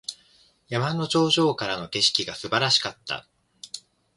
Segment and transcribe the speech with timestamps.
[0.67, 3.27] 山の頂上からの景色が素晴らしかった。